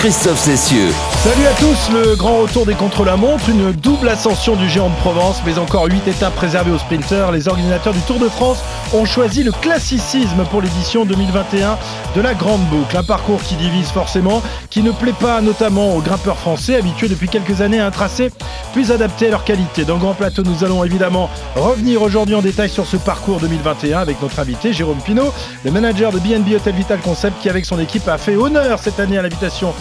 [0.00, 0.88] Christophe Cessieux.
[1.22, 5.42] Salut à tous, le grand retour des contre-la-montre, une double ascension du géant de Provence,
[5.44, 7.32] mais encore 8 étapes réservées aux sprinteurs.
[7.32, 8.60] Les organisateurs du Tour de France
[8.94, 11.76] ont choisi le classicisme pour l'édition 2021
[12.16, 12.96] de la Grande Boucle.
[12.96, 17.28] Un parcours qui divise forcément, qui ne plaît pas notamment aux grimpeurs français, habitués depuis
[17.28, 18.30] quelques années à un tracé
[18.72, 19.84] plus adapté à leur qualité.
[19.84, 24.22] Dans grand plateau, nous allons évidemment revenir aujourd'hui en détail sur ce parcours 2021 avec
[24.22, 28.08] notre invité Jérôme Pinault, le manager de BNB Hotel Vital Concept qui avec son équipe
[28.08, 29.74] a fait honneur cette année à l'invitation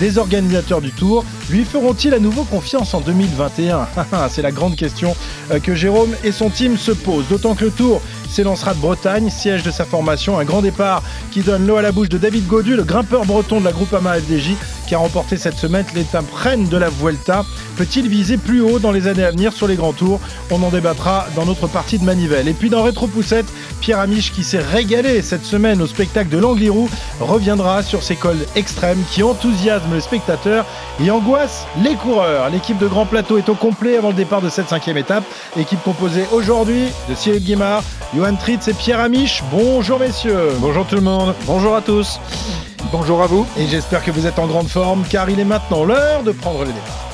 [0.00, 1.24] des organisateurs du Tour.
[1.50, 3.86] Lui feront-ils à nouveau confiance en 2021
[4.28, 5.16] C'est la grande question
[5.50, 7.28] euh, que Jérôme et son team se posent.
[7.28, 10.38] D'autant que le Tour s'élancera de Bretagne, siège de sa formation.
[10.38, 13.60] Un grand départ qui donne l'eau à la bouche de David Godu, le grimpeur breton
[13.60, 14.54] de la Groupama FDJ,
[14.86, 17.44] qui a remporté cette semaine l'étape reine de la Vuelta.
[17.76, 20.20] Peut-il viser plus haut dans les années à venir sur les grands tours?
[20.50, 22.48] On en débattra dans notre partie de Manivelle.
[22.48, 23.46] Et puis dans Rétro Poussette,
[23.80, 26.88] Pierre Amiche, qui s'est régalé cette semaine au spectacle de l'Anglirou,
[27.20, 30.64] reviendra sur ces cols extrêmes qui enthousiasment les spectateurs
[31.04, 32.48] et angoissent les coureurs.
[32.50, 35.24] L'équipe de Grand Plateau est au complet avant le départ de cette cinquième étape.
[35.58, 37.82] Équipe composée aujourd'hui de Cyril Guimard,
[38.14, 39.42] Johan Tritz et Pierre Amiche.
[39.50, 40.52] Bonjour messieurs.
[40.58, 41.34] Bonjour tout le monde.
[41.46, 42.20] Bonjour à tous.
[42.92, 43.46] Bonjour à vous.
[43.58, 46.60] Et j'espère que vous êtes en grande forme car il est maintenant l'heure de prendre
[46.60, 47.13] le départ.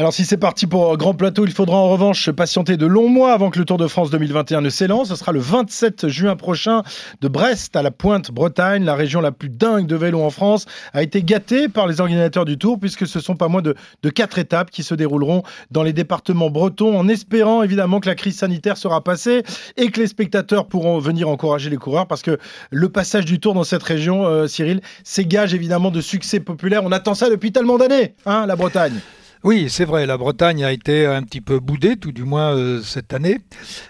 [0.00, 3.34] Alors si c'est parti pour Grand Plateau, il faudra en revanche patienter de longs mois
[3.34, 5.10] avant que le Tour de France 2021 ne s'élance.
[5.10, 6.84] Ce sera le 27 juin prochain
[7.20, 10.64] de Brest à la Pointe Bretagne, la région la plus dingue de vélo en France,
[10.94, 13.74] a été gâtée par les organisateurs du Tour puisque ce sont pas moins de,
[14.08, 18.38] quatre étapes qui se dérouleront dans les départements bretons en espérant évidemment que la crise
[18.38, 19.42] sanitaire sera passée
[19.76, 22.38] et que les spectateurs pourront venir encourager les coureurs parce que
[22.70, 26.84] le passage du Tour dans cette région, euh, Cyril, c'est évidemment de succès populaire.
[26.84, 28.98] On attend ça depuis tellement d'années, hein, la Bretagne.
[29.42, 32.82] Oui, c'est vrai, la Bretagne a été un petit peu boudée, tout du moins euh,
[32.82, 33.38] cette année.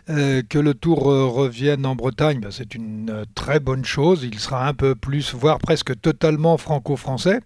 [0.09, 4.23] Euh, que le Tour euh, revienne en Bretagne, ben, c'est une très bonne chose.
[4.23, 7.41] Il sera un peu plus, voire presque totalement franco-français.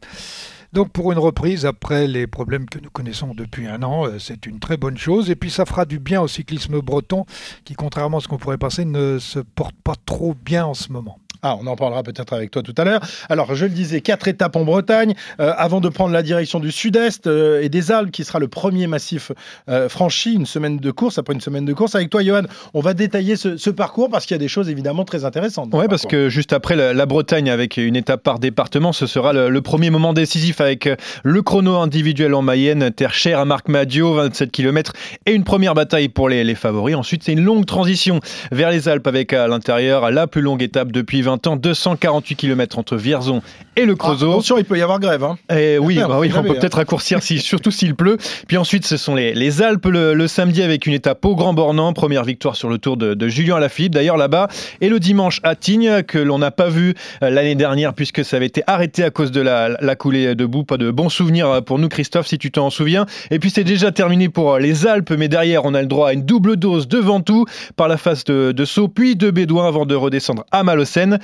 [0.75, 4.59] Donc pour une reprise, après les problèmes que nous connaissons depuis un an, c'est une
[4.59, 5.31] très bonne chose.
[5.31, 7.25] Et puis ça fera du bien au cyclisme breton,
[7.65, 10.93] qui contrairement à ce qu'on pourrait penser, ne se porte pas trop bien en ce
[10.93, 11.21] moment.
[11.47, 13.03] Ah, on en parlera peut-être avec toi tout à l'heure.
[13.29, 16.73] Alors, je le disais, quatre étapes en Bretagne, euh, avant de prendre la direction du
[16.73, 19.31] sud-est euh, et des Alpes, qui sera le premier massif
[19.69, 21.97] euh, franchi, une semaine de course, après une semaine de course.
[21.97, 24.71] Avec toi, Johan, on va détailler ce, ce parcours parce qu'il y a des choses
[24.71, 25.69] évidemment très intéressantes.
[25.71, 29.35] le parce que juste après la, la Bretagne, avec une étape par département, ce sera
[29.35, 30.89] le, le premier moment décisif avec
[31.25, 34.95] le chrono individuel en Mayenne, terre chère à Marc Madio, 27 km,
[35.27, 36.97] et une première bataille pour les, les favoris.
[36.97, 40.91] Ensuite, c'est une longue transition vers les Alpes avec à l'intérieur la plus longue étape
[40.91, 43.43] depuis 20 ans, 248 km entre Vierzon
[43.77, 44.31] et le Ah, Creusot.
[44.31, 45.25] attention, il peut y avoir grève.
[45.25, 45.37] Hein.
[45.55, 46.55] Eh oui, bah oui, on peut hein.
[46.61, 48.19] peut-être raccourcir, si, surtout s'il pleut.
[48.47, 51.55] Puis ensuite, ce sont les, les Alpes le, le samedi avec une étape au Grand
[51.55, 54.49] Bornand, première victoire sur le tour de, de Julien Alaphilippe, d'ailleurs là-bas.
[54.81, 58.37] Et le dimanche à Tignes, que l'on n'a pas vu euh, l'année dernière puisque ça
[58.37, 60.65] avait été arrêté à cause de la, la coulée de boue.
[60.65, 63.07] Pas de bons souvenirs euh, pour nous, Christophe, si tu t'en souviens.
[63.31, 66.11] Et puis c'est déjà terminé pour euh, les Alpes, mais derrière, on a le droit
[66.11, 67.45] à une double dose de Ventoux
[67.77, 71.19] par la face de, de Sceaux, puis de Bédouin avant de redescendre à Malocène.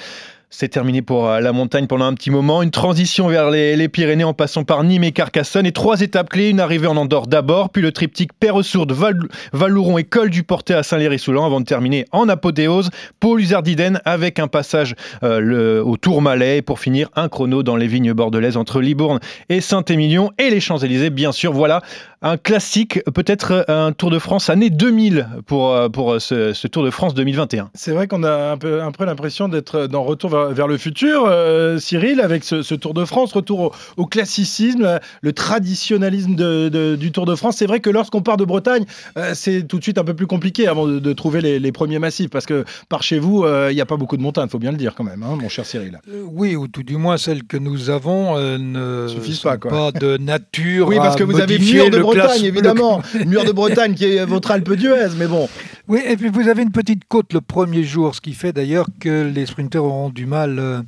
[0.52, 2.60] C'est terminé pour euh, la montagne pendant un petit moment.
[2.60, 5.64] Une transition vers les, Pyrénées en passant par Nîmes et Carcassonne.
[5.64, 6.50] Et trois étapes clés.
[6.50, 9.16] Une arrivée en Andorre d'abord, puis le triptyque Perresourde, Val,
[9.52, 12.90] Valouron et Col du Portet à Saint-Léry-Soulan avant de terminer en apothéose.
[13.20, 15.96] Paul Usardiden avec un passage euh, le- au.
[16.42, 20.60] Et pour finir, un chrono dans les vignes bordelaises entre Libourne et Saint-Émilion et les
[20.60, 21.10] Champs-Élysées.
[21.10, 21.80] Bien sûr, voilà
[22.22, 26.66] un classique, peut-être un Tour de France année 2000 pour, euh, pour euh, ce, ce
[26.66, 27.70] Tour de France 2021.
[27.74, 30.76] C'est vrai qu'on a un peu, un peu l'impression d'être dans Retour vers, vers le
[30.76, 35.32] futur, euh, Cyril, avec ce, ce Tour de France, retour au, au classicisme, euh, le
[35.32, 37.56] traditionnalisme de- de- du Tour de France.
[37.56, 38.84] C'est vrai que lorsqu'on part de Bretagne,
[39.16, 41.72] euh, c'est tout de suite un peu plus compliqué avant de, de trouver les, les
[41.72, 44.46] premiers massifs, parce que par chez vous, euh, il n'y a pas beaucoup de montagnes,
[44.46, 45.98] il faut bien le dire quand même, hein, mon cher Cyril.
[46.10, 49.90] Euh, oui, ou tout du moins celles que nous avons euh, ne Suffisent pas, quoi.
[49.92, 53.02] de nature Oui, parce à que vous avez modifier Mur de le Bretagne, évidemment.
[53.26, 55.48] Mur de Bretagne qui est votre Alpe d'Huez, mais bon.
[55.88, 58.86] Oui, et puis vous avez une petite côte le premier jour, ce qui fait d'ailleurs
[59.00, 60.82] que les sprinteurs auront du mal euh,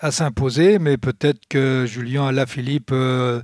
[0.00, 3.42] à s'imposer, mais peut-être que Julien Alaphilippe euh,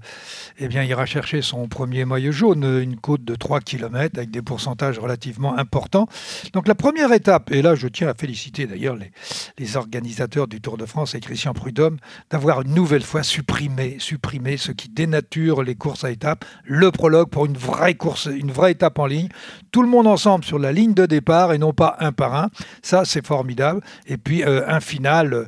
[0.58, 4.40] eh bien, ira chercher son premier maillot jaune, une côte de 3 km avec des
[4.40, 6.08] pourcentages relativement importants.
[6.54, 10.78] Donc la première étape, et là je tiens à féliciter d'ailleurs les, organisateurs du Tour
[10.78, 11.98] de France et Christian Prudhomme
[12.30, 17.28] d'avoir une nouvelle fois supprimé, supprimé ce qui dénature les courses à étapes, le prologue
[17.28, 19.28] pour une vraie course, une vraie étape en ligne,
[19.72, 22.48] tout le monde ensemble sur la ligne de départ et non pas un par un.
[22.82, 23.82] Ça c'est formidable.
[24.06, 25.44] Et puis euh, un final, euh,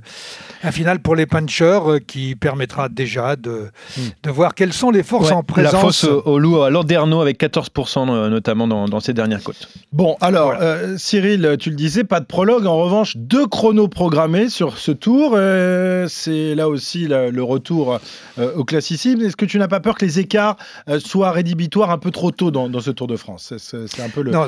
[0.63, 4.00] un final pour les punchers euh, qui permettra déjà de, Hmm.
[4.23, 5.73] de voir quelles sont les forces Ouais, en présence.
[5.73, 9.69] La fosse au loup à Landerneau avec 14% euh, notamment dans, dans ces dernières côtes.
[9.93, 12.67] Bon, alors, euh, Cyril, tu le disais, pas de prologue.
[12.67, 15.33] En revanche, deux chronos programmés sur ce tour.
[15.35, 17.99] Euh, c'est là aussi le retour
[18.39, 19.21] euh, au classicisme.
[19.23, 20.56] Est-ce que tu n'as pas peur que les écarts
[20.89, 23.55] euh, soient rédhibitoires un peu trop tôt dans, dans ce Tour de France?
[23.59, 24.47] C'est- un peu le- Non,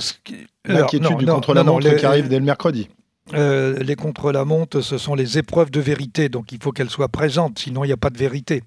[0.67, 2.88] l'inquiétude du contre-la-montre qui arrive dès le mercredi.
[3.35, 7.59] Euh, les contre-la-montre, ce sont les épreuves de vérité, donc il faut qu'elles soient présentes,
[7.59, 8.62] sinon il n'y a pas de vérité.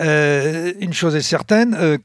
[0.00, 1.98] Euh, une chose est certaine, euh,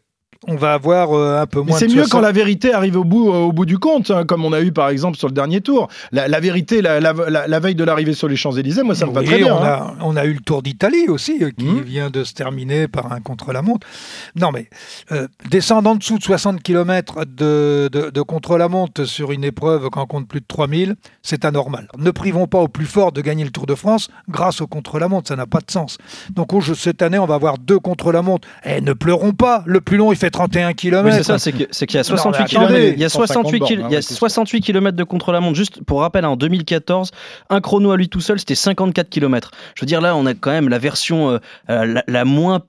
[0.47, 2.97] on va avoir euh, un peu Mais moins c'est mieux 60 quand la vérité arrive
[2.97, 5.27] au bout, euh, au bout du compte, hein, comme on a eu par exemple sur
[5.27, 5.87] le dernier tour.
[6.11, 9.05] La, la vérité, la, la- la- la veille de l'arrivée sur les Champs-Élysées, moi ça
[9.05, 9.53] me va Oui, très bien.
[9.55, 9.67] On, hein.
[9.67, 11.81] a, on a eu le Tour d'Italie aussi, euh, qui Mhm.
[11.81, 13.85] vient de se terminer par un contre-la-montre.
[14.35, 14.67] Non, mais
[15.11, 20.01] euh, descendre en dessous de 60 km de, de, de contre-la-montre sur une épreuve quand
[20.01, 21.87] on compte plus de 3000, c'est anormal.
[21.99, 25.27] Ne privons pas au plus fort de gagner le Tour de France grâce au contre-la-montre,
[25.27, 25.99] ça n'a pas de sens.
[26.31, 28.47] Donc au jeu- cette année, on va avoir deux contre-la-montre.
[28.65, 31.05] Et ne pleurons pas, le plus long, il fait 31 km.
[31.05, 32.63] Oui, c'est ça, c'est qu'il y a Non, 68 mais km.
[32.65, 34.61] attendez, Il y a 68 150 kil- bornes, il y a hein, ouais, c'est 68
[34.61, 35.55] km de contre-la-montre.
[35.55, 37.11] Juste pour rappel, hein, en 2014,
[37.49, 39.51] un chrono à lui tout seul, c'était 54 km.
[39.75, 41.37] Je veux dire, là, on a quand même la version euh,
[41.69, 42.61] euh, la, la moins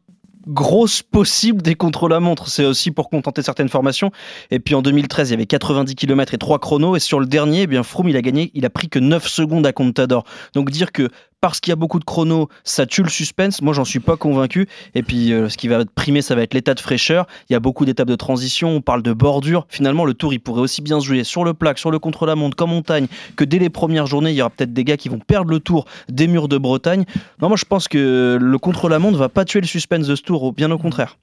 [0.49, 2.49] grosse possible des contre-la-montre.
[2.49, 4.11] C'est aussi pour contenter certaines formations.
[4.51, 6.97] Et puis en 2013, il y avait 90 km et 3 chronos.
[6.97, 9.27] Et sur le dernier, eh bien Froome, il a gagné, il a pris que 9
[9.29, 10.25] secondes à Contador.
[10.55, 11.09] Donc dire que
[11.43, 14.17] parce qu'il y a beaucoup de chronos, ça tue le suspense, moi j'en suis pas
[14.17, 14.69] convaincu.
[14.95, 17.27] Et puis euh, ce qui va primer, ça va être l'état de fraîcheur.
[17.51, 19.67] Il y a beaucoup d'étapes de transition, on parle de bordure.
[19.69, 22.57] Finalement, le tour, il pourrait aussi bien se jouer sur le plaque, sur le contre-la-montre,
[22.57, 25.19] qu'en montagne, que dès les premières journées, il y aura peut-être des gars qui vont
[25.19, 27.05] perdre le tour des murs de Bretagne.
[27.43, 30.45] Non, moi je pense que le contre-la-montre va pas tuer le suspense de ce tour,
[30.45, 31.17] au- bien au contraire.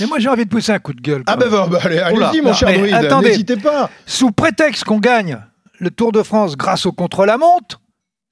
[0.00, 1.22] Mais moi, j'ai envie de pousser un coup de gueule.
[1.28, 1.68] Ah ben même.
[1.70, 3.28] bah, allez, allez-y mon Non, cher druide, attendez.
[3.28, 3.90] n'hésitez pas.
[4.06, 5.38] Sous prétexte qu'on gagne
[5.78, 7.80] le Tour de France grâce au contre-la-montre,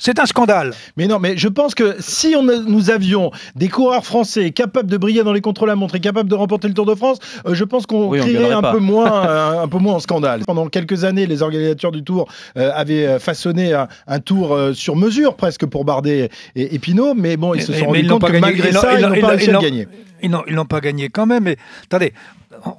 [0.00, 0.72] c'est un scandale.
[0.96, 4.90] Mais non, mais je pense que si on a- nous avions des coureurs français capables
[4.90, 7.62] de briller dans les contre-la-montre et capables de remporter le Tour de France, euh, je
[7.64, 8.72] pense qu'on Oui, gueulerait un pas.
[8.72, 10.40] peu moins, euh, un peu moins en scandale.
[10.46, 12.26] Pendant quelques années, les organisateurs du Tour
[12.56, 17.14] euh, avaient façonné un, un Tour euh, sur mesure presque pour Bardet et, et Pinot,
[17.14, 18.40] mais bon, ils se sont rendus compte pas que gagné.
[18.46, 19.86] malgré ça, ils n'ont pas réussi ils à gagner.
[20.22, 21.44] Ils n'ont pas gagné quand même.
[21.44, 22.12] Mais attendez,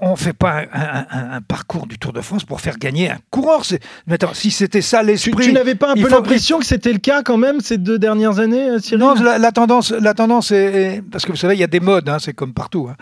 [0.01, 3.09] on ne fait pas un, un- un parcours du Tour de France pour faire gagner
[3.11, 3.65] un coureur.
[3.65, 5.45] C'est- Mais attends, si c'était ça Tu, l'esprit.
[5.47, 8.39] tu n'avais pas un peu l'impression que c'était le cas quand même ces deux dernières
[8.39, 10.57] années, euh, Cyril Non, la, la tendance, la tendance est,
[10.97, 12.87] est- parce que vous savez, il y a des modes, hein, c'est comme partout.
[12.91, 12.95] hein.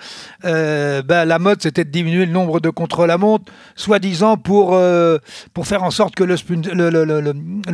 [0.46, 5.18] Euh, ben, la mode, c'était de diminuer le nombre de contre-la-montre, soi-disant pour euh,
[5.54, 6.36] pour faire en sorte que le,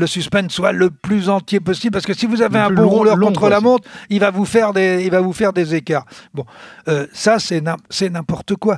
[0.07, 1.91] suspense soit le plus entier possible.
[1.93, 5.03] Parce que si vous avez un bon long- rouleur contre-la-montre, il va vous faire des,
[5.03, 6.05] il va vous faire des écarts.
[6.33, 6.45] Bon,
[6.87, 8.77] euh, ça c'est n'importe quoi.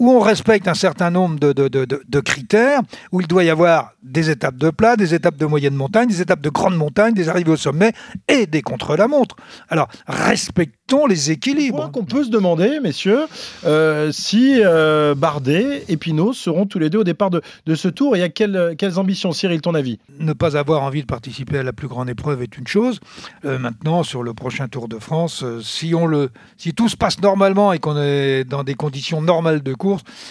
[0.00, 2.80] Où on respecte un certain nombre de, de, de- critères,
[3.12, 6.20] où il doit y avoir des étapes de plat, des étapes de moyenne montagne, des
[6.20, 7.92] étapes de grande montagne, des arrivées au sommet
[8.26, 9.36] et des contre-la-montre.
[9.68, 11.76] Alors, respectons les Je équilibres.
[11.78, 13.26] crois qu'on peut se demander, messieurs,
[13.66, 17.88] euh, si euh, Bardet et Pinot seront tous les deux au départ de, de ce
[17.88, 19.98] tour et à quelles, quelles ambitions, Cyril, ton avis?
[20.18, 23.00] Ne pas avoir envie de participer à la plus grande épreuve est une chose.
[23.44, 27.20] Euh, maintenant, sur le prochain Tour de France, si, on le, si tout se passe
[27.20, 29.89] normalement et qu'on est dans des conditions normales de course,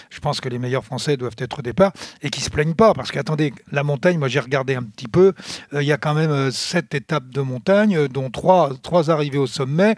[0.10, 1.92] je pense que les meilleurs Français doivent être au départ
[2.22, 2.94] et ne se plaignent pas.
[2.94, 5.34] Parce qu'attendez, la montagne, moi j'ai regardé un petit peu,
[5.74, 9.10] euh, il y a quand même euh, sept étapes de montagne, euh, dont trois, trois
[9.10, 9.96] arrivées au sommet.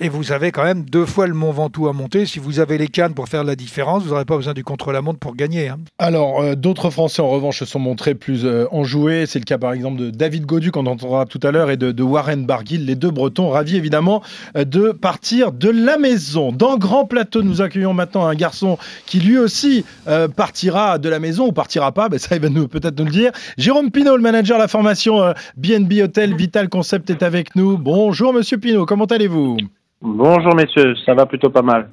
[0.00, 2.26] Et vous avez quand même deux fois le Mont Ventoux à monter.
[2.26, 5.18] Si vous avez les cannes pour faire la différence, vous n'aurez pas besoin du contre-la-montre
[5.18, 5.68] pour gagner.
[5.68, 5.78] hein.
[5.98, 9.26] Alors, d'autres Français, en revanche, se sont montrés plus enjoués.
[9.26, 11.92] C'est le cas, par exemple, de David Godu, qu'on entendra tout à l'heure, et de,
[11.92, 14.22] de Warren Barguil, les deux Bretons, ravis évidemment
[14.54, 16.52] de partir de la maison.
[16.52, 21.18] Dans Grand Plateau, nous accueillons maintenant un garçon qui lui aussi euh, partira de la
[21.18, 23.32] maison, ou partira pas, ben, ça il va peut-être nous le dire.
[23.58, 27.78] Jérôme Pinault, le manager de la formation euh, BNB Hotel Vital Concept, est avec nous.
[27.78, 29.58] Bonjour, monsieur Pinault, comment allez-vous?
[30.02, 31.88] Bonjour messieurs, ça va plutôt pas mal.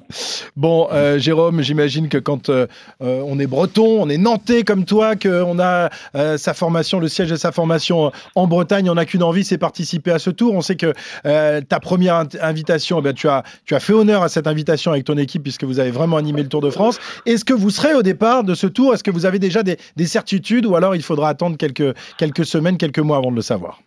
[0.56, 2.66] Bon, euh, Jérôme, j'imagine que quand euh,
[3.00, 5.88] euh, on est breton, on est nantais comme toi, qu'on a
[6.36, 10.10] sa formation, le siège de sa formation en Bretagne, on n'a qu'une envie, c'est participer
[10.10, 10.54] à ce tour.
[10.54, 10.92] On sait que
[11.60, 15.04] ta première invitation, eh bien, tu, as, tu as fait honneur à cette invitation avec
[15.04, 17.00] ton équipe puisque vous avez vraiment animé le Tour de France.
[17.24, 18.92] Est-ce que vous serez au départ de ce tour?
[18.92, 22.44] Est-ce que vous avez déjà des, des certitudes ou alors il faudra attendre quelques, quelques
[22.44, 23.80] semaines, quelques mois avant de le savoir?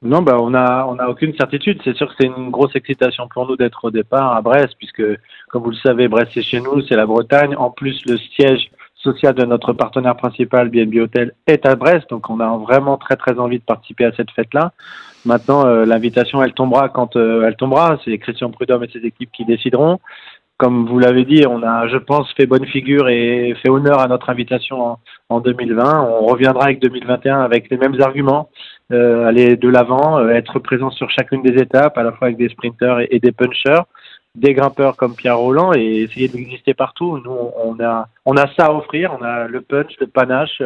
[0.00, 1.80] Non, bah on a on a aucune certitude.
[1.82, 5.02] C'est sûr que c'est une grosse excitation pour nous d'être au départ à Brest, puisque
[5.48, 7.56] comme vous le savez, Brest c'est chez nous, c'est la Bretagne.
[7.56, 12.30] En plus, le siège social de notre partenaire principal, BNB Hotel, est à Brest, donc
[12.30, 14.72] on a vraiment très très envie de participer à cette fête-là.
[15.24, 17.98] Maintenant, euh, l'invitation, elle tombera quand euh, elle tombera.
[18.04, 19.98] C'est Christian Prudhomme et ses équipes qui décideront.
[20.58, 24.08] Comme vous l'avez dit, on a, je pense, fait bonne figure et fait honneur à
[24.08, 26.08] notre invitation en, en 2020.
[26.20, 28.48] On reviendra avec 2021 avec les mêmes arguments.
[28.90, 33.00] Aller de l'avant, être présent sur chacune des étapes, à la fois avec des sprinters
[33.10, 33.82] et, des punchers,
[34.34, 37.18] des grimpeurs comme Pierre Roland et essayer d'exister partout.
[37.24, 40.62] Nous, on a, on a ça à offrir, on a le punch, le panache,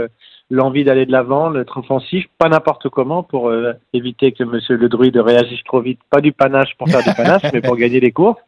[0.53, 4.89] l'envie d'aller de l'avant, d'être offensif, pas n'importe comment pour euh, éviter que Monsieur le
[4.89, 5.99] druide réagisse trop vite.
[6.11, 8.41] Pas du panache pour faire du panache, mais pour gagner des courses.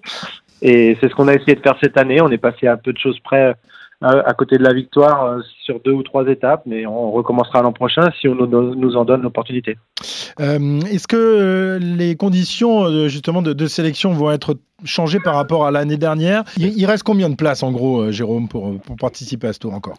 [0.61, 2.21] Et c'est ce qu'on a essayé de faire cette année.
[2.21, 3.54] On est passé à peu de choses près euh,
[4.01, 7.73] à côté de la victoire euh, sur deux ou trois étapes, mais on recommencera l'an
[7.73, 9.77] prochain si on nous, en donne l'opportunité.
[10.39, 16.45] Est-ce que les conditions justement de, sélection vont être changées par rapport à l'année dernière?
[16.59, 19.97] Il, reste combien de places en gros, Jérôme, pour, pour participer à ce tour encore?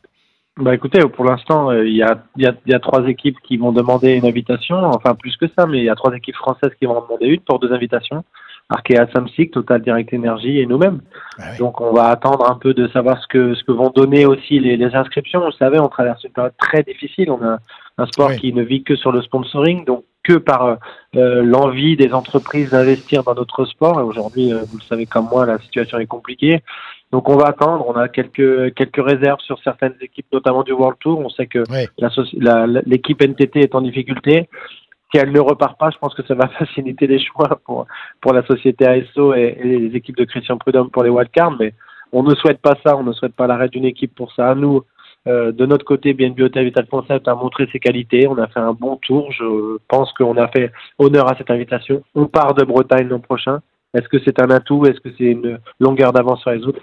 [0.57, 3.57] Bah écoutez, pour l'instant, euh, il y, a, y, a, y, a, trois équipes qui
[3.57, 6.71] vont demander une invitation, enfin plus que ça, mais il y a trois équipes françaises
[6.79, 8.23] qui vont en demander une pour deux invitations.
[8.69, 11.01] Arkea Samsic, Total Direct Energy et nous-mêmes.
[11.37, 14.25] Ah Donc on va attendre un peu de savoir ce que, ce que vont donner
[14.25, 15.41] aussi les, les inscriptions.
[15.41, 17.29] Vous savez, on traverse une période très difficile.
[17.29, 17.59] On a
[17.97, 20.77] un sport qui ne vit que sur le sponsoring, donc que par
[21.15, 23.99] euh, l'envie des entreprises d'investir dans notre sport.
[23.99, 26.61] Et aujourd'hui, euh, vous le savez comme moi, la situation est compliquée.
[27.11, 27.85] Donc on va attendre.
[27.87, 31.19] On a quelques quelques réserves sur certaines équipes, notamment du World Tour.
[31.19, 31.63] On sait que
[32.85, 34.49] l'équipe NTT est en difficulté.
[35.11, 37.85] Si elle ne repart pas, je pense que ça va faciliter les choix pour
[38.21, 41.57] pour la société ASO et, les équipes de Christian Prudhomme pour les wildcards.
[41.59, 41.73] Mais
[42.11, 42.95] on ne souhaite pas ça.
[42.97, 44.55] On ne souhaite pas l'arrêt d'une équipe pour ça.
[44.55, 44.83] Nous,
[45.27, 48.27] euh, de notre côté, BNB Hotel Vital Concept a montré ses qualités.
[48.27, 49.31] On a fait un bon tour.
[49.31, 52.03] Je pense qu'on a fait honneur à cette invitation.
[52.13, 53.59] On part de Bretagne l'an prochain.
[53.93, 54.85] Est-ce que c'est un atout?
[54.85, 56.81] Est-ce que c'est une longueur d'avance sur les autres?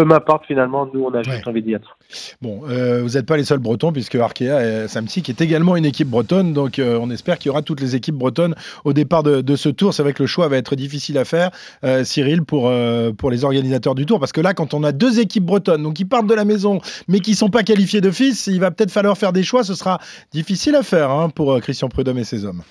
[0.00, 1.98] Peu m'importe finalement, nous on a juste envie d'y être.
[2.40, 5.76] Bon, euh, vous n'êtes pas les seuls Bretons puisque Arkea et Samsi qui est également
[5.76, 8.54] une équipe bretonne, donc euh, on espère qu'il y aura toutes les équipes bretonnes
[8.84, 9.92] au départ de, ce tour.
[9.92, 11.50] C'est vrai que le choix va être difficile à faire,
[11.84, 12.72] euh, Cyril, pour,
[13.18, 15.94] pour les organisateurs du tour, parce que là, quand on a deux équipes bretonnes, donc
[15.94, 19.18] qui partent de la maison, mais qui sont pas qualifiées d'office, il va peut-être falloir
[19.18, 19.64] faire des choix.
[19.64, 19.98] Ce sera
[20.32, 22.62] difficile à faire hein, pour Christian Prudhomme et ses hommes.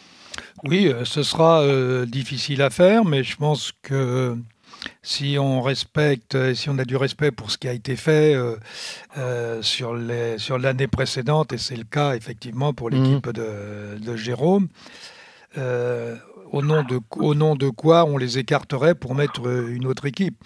[0.63, 1.63] Oui, ce sera
[2.05, 4.35] difficile à faire, mais je pense que
[5.01, 8.55] si on respecte, si on a du respect pour ce qui a été fait euh,
[9.17, 13.99] euh, sur l'année précédente, et c'est le cas effectivement pour l'équipe mhm.
[13.99, 14.67] de, Jérôme,
[15.57, 16.15] euh,
[16.51, 20.37] au, nom de, au nom de quoi on les écarterait pour mettre une autre équipe?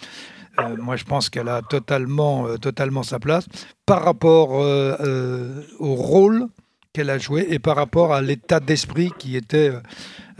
[0.78, 3.46] Moi, je pense qu'elle a totalement, totalement sa place
[3.86, 6.46] par rapport au rôle
[6.94, 9.72] qu'elle a joué et par rapport à l'état d'esprit qui était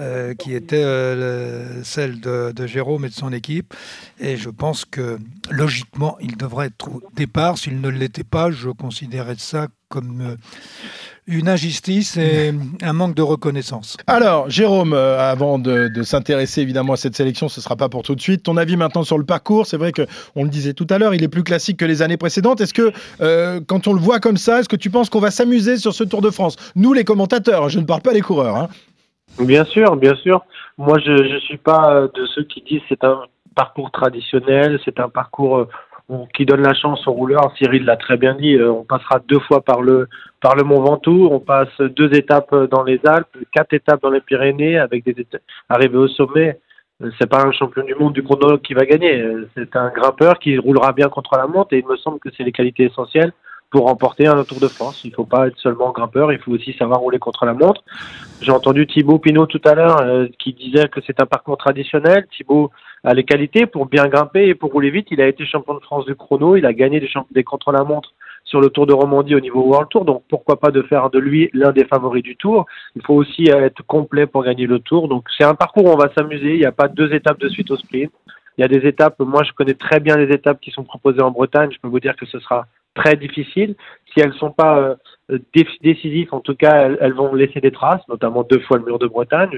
[0.01, 3.75] euh, qui était euh, celle de, Jérôme et de son équipe.
[4.19, 5.19] Et je pense que
[5.51, 7.59] logiquement, il devrait être au départ.
[7.59, 10.37] S'il ne l'était pas, je considérais ça comme euh,
[11.27, 12.53] une injustice et
[12.83, 13.97] un manque de reconnaissance.
[14.07, 18.15] Alors, Jérôme, avant de, s'intéresser évidemment à cette sélection, ce ne sera pas pour tout
[18.15, 18.43] de suite.
[18.43, 20.03] Ton avis maintenant sur le parcours, c'est vrai que
[20.35, 22.61] on le disait tout à l'heure, il est plus classique que les années précédentes.
[22.61, 22.93] Est-ce que,
[23.61, 26.05] quand on le voit comme ça, est-ce que tu penses qu'on va s'amuser sur ce
[26.05, 26.57] Tour de France?
[26.77, 28.57] Nous, les commentateurs, je ne parle pas des coureurs.
[28.57, 28.69] Hein.
[29.41, 30.45] Bien sûr, bien sûr.
[30.79, 33.23] Moi, je ne suis pas de ceux qui disent c'est un
[33.55, 35.67] parcours traditionnel, c'est un parcours
[36.11, 37.53] euh, qui donne la chance aux rouleurs.
[37.57, 38.57] Cyril l'a très bien dit.
[38.57, 40.07] Euh, on passera deux fois par le
[40.41, 41.29] par le Mont Ventoux.
[41.31, 45.27] On passe deux étapes dans les Alpes, quatre étapes dans les Pyrénées, avec des
[45.69, 46.59] arrivées au sommet.
[47.03, 49.25] Euh, c'est pas un champion du monde du chrono qui va gagner.
[49.55, 52.45] C'est un grimpeur qui roulera bien contre la montre et il me semble que c'est
[52.45, 53.33] les qualités essentielles
[53.71, 55.03] pour remporter un Tour de France.
[55.05, 57.83] Il ne faut pas être seulement grimpeur, il faut aussi savoir rouler contre la montre.
[58.41, 62.27] J'ai entendu Thibaut Pinot tout à l'heure euh, qui disait que c'est un parcours traditionnel.
[62.37, 62.71] Thibaut
[63.03, 65.09] a les qualités pour bien grimper et pour rouler vite.
[65.11, 68.61] Il a été champion de France du chrono, il a gagné des, des contre-la-montre sur
[68.61, 71.51] le Tour de Romandie au niveau World Tour, donc pourquoi pas de faire de lui
[71.55, 72.67] l'un des favoris du Tour.
[72.95, 75.09] Il faut aussi être complet pour gagner le Tour.
[75.09, 76.55] Donc c'est un parcours où on va s'amuser.
[76.55, 78.13] Il n'y a pas deux étapes de suite au sprint.
[78.57, 81.23] Il y a des étapes, moi je connais très bien les étapes qui sont proposées
[81.23, 81.71] en Bretagne.
[81.73, 83.75] Je peux vous dire que ce sera très difficiles.
[84.13, 84.97] Si elles ne sont pas
[85.31, 85.39] euh,
[85.83, 89.07] décisives, en tout cas, elles, vont laisser des traces, notamment deux fois le mur de
[89.07, 89.51] Bretagne.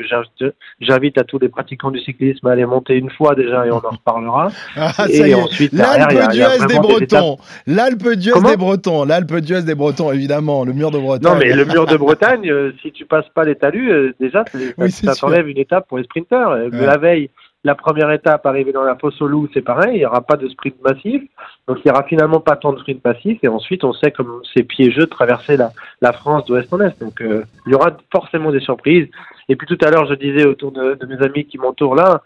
[0.81, 3.85] J'invite à tous les pratiquants du cyclisme à aller monter une fois déjà et on
[3.85, 4.49] en reparlera.
[4.77, 7.37] Ah, et ensuite, l'Alpe d'Huez des Bretons.
[7.67, 9.05] L'Alpe d'Huez des Bretons.
[9.05, 10.65] L'Alpe d'Huez des Bretons, évidemment.
[10.65, 11.33] Le mur de Bretagne.
[11.33, 14.45] Non, mais le mur de Bretagne, euh, si tu passes pas les talus, euh, déjà,
[14.89, 16.57] ça, t'enlève une étape pour les sprinteurs.
[16.71, 17.31] La veille,
[17.67, 20.37] la première étape, arriver dans la fosse au loup, c'est pareil, il n'y aura pas
[20.37, 21.21] de sprint massif,
[21.67, 24.41] donc il n'y aura finalement pas tant de sprint massif, et ensuite on sait comme
[24.55, 28.53] c'est piégeux de traverser la, France d'ouest en est, donc euh, il y aura forcément
[28.53, 29.09] des surprises.
[29.49, 32.23] Et puis tout à l'heure, je disais autour de mes amis qui m'entourent là,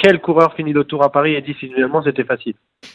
[0.00, 2.54] quel coureur finit le tour à Paris et dit finalement c'était facile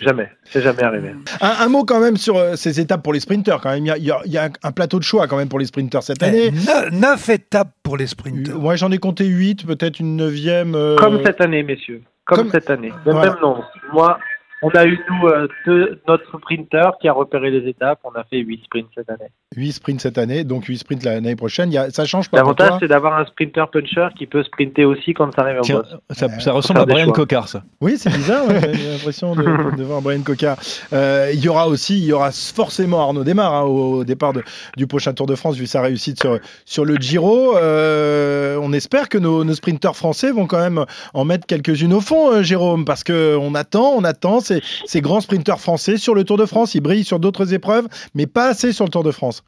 [0.00, 1.12] Jamais, c'est jamais arrivé.
[1.40, 3.60] Un, mot quand même sur euh, ces étapes pour les sprinteurs.
[3.60, 6.22] Quand même, il y, a, un plateau de choix quand même pour les sprinteurs cette
[6.22, 6.50] année.
[6.92, 8.58] Neuf, étapes pour les sprinteurs.
[8.58, 10.74] Moi, j'en ai compté huit, peut-être une neuvième.
[10.74, 12.02] Euh, Comme cette année, messieurs.
[12.26, 12.92] Comme, cette année.
[13.06, 13.62] Même, non.
[13.92, 14.18] Moi,
[14.62, 17.98] on a eu, nous, euh, deux- notre sprinter qui a repéré les étapes.
[18.04, 19.28] On a fait 8 sprints cette année.
[19.56, 21.70] 8 sprints cette année, donc 8 sprints l'année prochaine.
[21.70, 24.84] Il y a- ça change pas L'avantage, c'est d'avoir un sprinter puncher qui peut sprinter
[24.84, 25.96] aussi quand ça arrive au Tiens, boss.
[26.16, 27.10] ça, ça ressemble à Brian.
[27.12, 27.62] Cocard, ça.
[27.80, 30.56] Oui, c'est bizarre, ouais, j'ai l'impression de, de voir Brian Coca.
[30.92, 34.42] Euh, il y aura aussi, il y aura forcément Arnaud Desmar hein, au départ de-
[34.76, 37.56] du prochain Tour de France, vu sa réussite sur, sur le Giro.
[37.56, 40.84] Euh, on espère que nos, nos sprinteurs français vont quand même
[41.14, 45.60] en mettre quelques-unes au fond, euh, Jérôme, parce qu'on attend, on attend ces, grands sprinteurs
[45.60, 46.74] français sur le Tour de France.
[46.74, 49.42] Ils brillent sur d'autres épreuves, mais pas assez sur le Tour de France.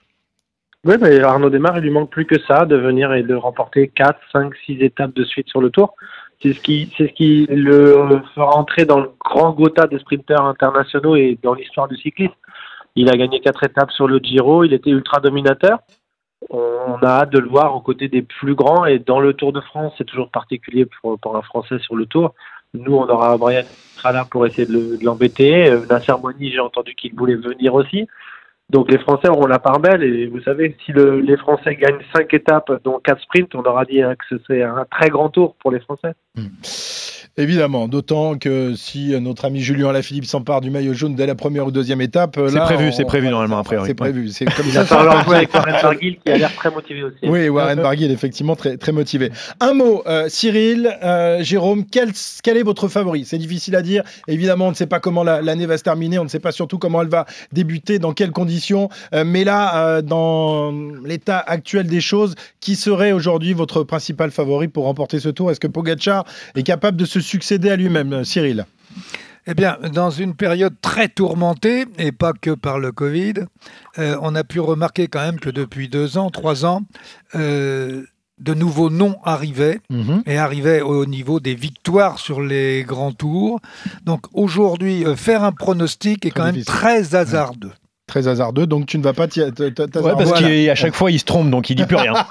[0.85, 3.89] Oui, mais Arnaud Desmar, il lui manque plus que ça, de venir et de remporter
[3.89, 5.95] 4, 5, 6 étapes de suite sur le tour.
[6.41, 10.45] C'est ce qui, c'est ce qui le fera entrer dans le grand gotha des sprinteurs
[10.45, 12.33] internationaux et dans l'histoire du cyclisme.
[12.95, 15.81] Il a gagné 4 étapes sur le Giro, il était ultra dominateur.
[16.49, 19.53] On a hâte de le voir aux côtés des plus grands et dans le Tour
[19.53, 22.35] de France, c'est toujours particulier pour un Français sur le Tour.
[22.75, 23.63] Nous, on aura Brian
[23.97, 25.71] qui là pour essayer de le- de l'embêter.
[25.71, 28.07] Euh, Nasser Moini, j'ai entendu qu'il voulait venir aussi.
[28.71, 32.03] Donc les Français auront la part belle et vous savez, si le- les Français gagnent
[32.15, 35.31] 5 étapes, dont 4 sprints, on aura dit hein, que ce serait un très grand
[35.31, 36.13] tour pour les Français.
[37.41, 41.67] Évidemment, d'autant que si notre ami Julien Alaphilippe s'empare du maillot jaune dès la première
[41.67, 43.87] ou deuxième étape, C'est prévu, on- c'est prévu normalement, a priori.
[43.87, 44.85] C'est prévu, c'est comme Il ça.
[45.25, 47.19] jouer avec Warren Barguil qui a l'air très motivé aussi.
[47.23, 49.31] Oui, Warren Barguil est effectivement très, très motivé.
[49.61, 52.09] Un mot, euh, Cyril, euh, Jérôme, quel,
[52.43, 53.25] quel est votre favori?
[53.25, 54.03] C'est difficile à dire.
[54.27, 56.51] Évidemment, on ne sait pas comment la- l'année va se terminer, on ne sait pas
[56.53, 58.58] surtout comment elle va débuter, dans quelles conditions.
[59.15, 60.73] Euh, mais là, euh, dans
[61.05, 65.51] l'état actuel des choses, qui serait aujourd'hui votre principal favori pour remporter ce tour?
[65.51, 66.25] Est-ce que Pogacar
[66.55, 68.67] est capable de se succéder à lui-même, euh, Cyril?
[69.47, 73.35] Eh bien, dans une période très tourmentée, et pas que par le Covid,
[73.99, 76.83] euh, on a pu remarquer quand même que depuis deux ans, trois ans,
[77.35, 78.03] euh,
[78.39, 80.23] de nouveaux noms arrivaient Mhm.
[80.27, 83.59] et arrivaient au niveau des victoires sur les grands tours.
[84.05, 87.73] Donc aujourd'hui, euh, faire un pronostic est Très quand même très hasardeux.
[88.09, 89.43] Très hasardeux, donc tu ne vas pas t'y-.
[89.43, 89.91] Ouais, parce
[90.25, 90.49] Voilà.
[90.67, 92.15] qu'à chaque fois, il se trompe, donc il dit plus rien.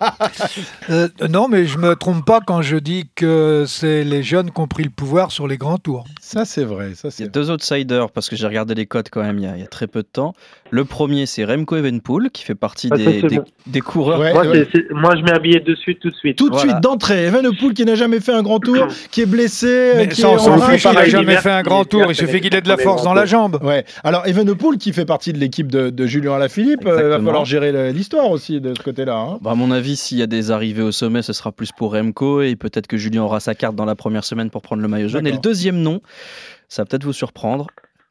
[0.89, 4.62] Euh, non, mais je me trompe pas quand je dis que c'est les jeunes qui
[4.62, 6.05] ont pris le pouvoir sur les grands tours.
[6.22, 6.91] Ça, c'est vrai.
[6.96, 9.43] Ça, Il y a deux outsiders parce que j'ai regardé les codes quand même il
[9.43, 10.34] y, a, il y a très peu de temps.
[10.72, 13.45] Le premier, c'est Remco Evenpool qui fait partie Ah, des, des, bon.
[13.67, 14.19] des coureurs.
[14.19, 14.67] Ouais, Moi, ouais.
[14.73, 16.38] je mets un billet dessus tout de suite.
[16.38, 16.71] Tout de Voilà.
[16.73, 20.21] suite, d'entrée, Evenepoel qui n'a jamais fait un grand tour, qui est blessé, Mais qui
[20.21, 20.95] ça, est on s'en en fiche, rage.
[20.95, 22.06] il n'a jamais fait un grand tour.
[22.10, 23.60] Il suffit qu'il ait de la force dans la jambe.
[23.63, 23.84] Ouais.
[24.04, 27.25] Alors Evenepoel qui fait partie de l'équipe de, de Julien Alaphilippe, euh, il va Exactement.
[27.27, 29.15] falloir gérer l'histoire aussi de ce côté-là.
[29.17, 29.39] hein.
[29.41, 31.93] Bah, à mon avis, s'il y a des arrivées au sommet, ce sera plus pour
[31.93, 34.88] Remco et peut-être que Julien aura sa carte dans la première semaine pour prendre le
[34.88, 35.27] maillot jaune.
[35.27, 36.01] Et le deuxième nom,
[36.69, 37.67] ça va peut-être vous surprendre,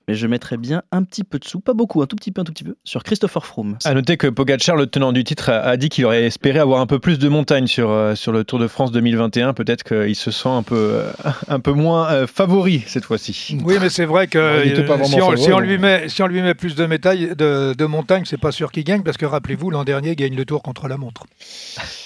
[0.08, 2.40] mais je mettrais bien un petit peu de sous, pas beaucoup, un tout petit peu,
[2.40, 3.76] un tout petit peu, sur Christopher Froome.
[3.84, 6.80] À noter que Pogacar, le tenant du titre, a, a dit qu'il aurait espéré avoir
[6.80, 9.52] un peu plus de montagne sur, euh, sur le Tour de France 2021.
[9.54, 11.10] Peut-être qu'il se sent un peu, euh,
[11.48, 13.58] un peu moins euh, favori cette fois-ci.
[13.64, 15.58] Oui, mais c'est vrai que vraiment si, on, favori, si on non.
[15.60, 18.70] lui met, si on lui met plus de, métailles, de, de montagne, c'est pas sûr
[18.72, 21.24] qu'il gagne, parce que rappelez-vous, l'an dernier, il gagne le tour contre la montre.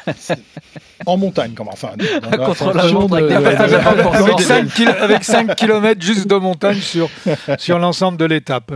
[1.06, 1.90] En montagne, comment enfin.
[2.46, 4.14] Contre la montre avec de- des de- patates de- à 20%.
[4.14, 7.08] avec 5, avec 5 km juste de montagne sur,
[7.58, 8.72] sur l'ensemble de l'étape.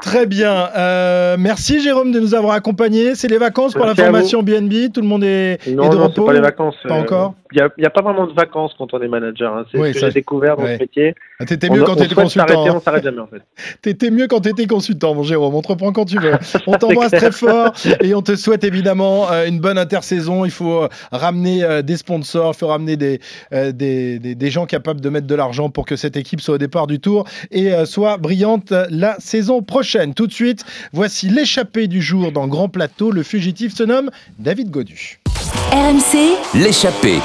[0.00, 0.68] Très bien.
[0.76, 3.14] Euh, merci Jérôme de nous avoir accompagnés.
[3.14, 4.92] C'est les vacances pour la formation BNB.
[4.92, 6.24] Tout le monde est, de non, repos.
[6.24, 6.76] pas les vacances.
[6.86, 9.54] Pas encore Il n'y a, a pas vraiment de vacances quand on est manager.
[9.56, 9.64] hein.
[9.70, 10.76] C'est Oui, ce que j'ai découvert dans ouais.
[10.76, 11.14] ce métier.
[11.40, 12.64] Ah, T'étais mieux quand t'étais consultant.
[12.64, 12.80] on hein.
[12.84, 13.42] s'arrête jamais en fait.
[13.82, 15.54] T'étais mieux quand t'étais consultant, mon Jérôme.
[15.54, 16.32] On te reprend quand tu veux.
[16.66, 20.44] On t'embrasse très fort et on te souhaite évidemment euh, une bonne intersaison.
[20.44, 23.20] Il faut euh, ramener euh, des sponsors, il faut ramener des,
[23.52, 26.58] des, des- des gens capables de mettre de l'argent pour que cette équipe soit au
[26.58, 30.14] départ du tour et soit brillante la saison prochaine.
[30.14, 33.10] Tout de suite, voici l'échappée du jour dans Grand Plateau.
[33.10, 35.18] Le fugitif se nomme David Godu.
[35.56, 37.18] RMC, L'échappée.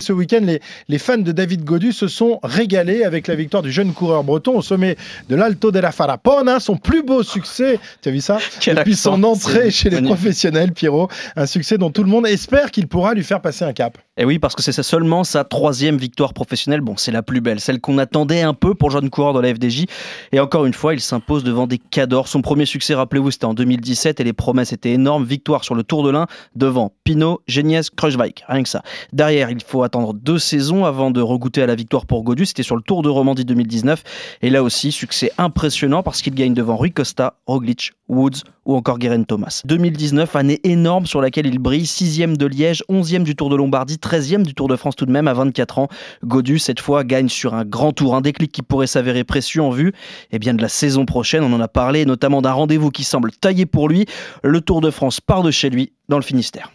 [0.00, 3.70] Ce week-end, les, les fans de David Godu se sont régalés avec la victoire du
[3.70, 4.96] jeune coureur breton au sommet
[5.28, 7.78] de l'Alto de la Farapona, son plus beau succès.
[8.00, 10.16] Tu as vu ça Quel Depuis accent, son entrée chez les magnifique.
[10.16, 11.08] professionnels, Pierrot.
[11.36, 13.98] Un succès dont tout le monde espère qu'il pourra lui faire passer un cap.
[14.20, 16.80] Et oui, parce que c'est seulement sa troisième victoire professionnelle.
[16.80, 19.54] Bon, c'est la plus belle, celle qu'on attendait un peu pour jeune coureur de la
[19.54, 19.84] FDJ.
[20.32, 22.26] Et encore une fois, il s'impose devant des cadors.
[22.26, 25.24] Son premier succès, rappelez-vous, c'était en 2017 et les promesses étaient énormes.
[25.24, 26.26] Victoire sur le Tour de l'Ain
[26.56, 28.42] devant Pinot, Geniez, Kruijswijk.
[28.48, 28.82] Rien que ça.
[29.12, 32.44] Derrière, il faut attendre deux saisons avant de regoûter à la victoire pour Godu.
[32.44, 34.02] C'était sur le Tour de Romandie 2019.
[34.42, 38.98] Et là aussi, succès impressionnant parce qu'il gagne devant Rui Costa, Roglic, Woods ou encore
[38.98, 39.62] Guerin Thomas.
[39.64, 41.86] 2019, année énorme sur laquelle il brille.
[41.86, 45.12] Sixième de Liège, onzième du Tour de Lombardie, 13e du Tour de France tout de
[45.12, 45.88] même à 24 ans.
[46.24, 49.70] Godu, cette fois, gagne sur un grand tour, un déclic qui pourrait s'avérer précieux en
[49.70, 49.92] vue
[50.30, 51.42] eh bien, de la saison prochaine.
[51.42, 54.06] On en a parlé, notamment d'un rendez-vous qui semble taillé pour lui.
[54.42, 56.72] Le Tour de France part de chez lui, dans le Finistère.